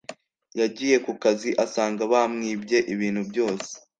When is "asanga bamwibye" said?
1.65-2.77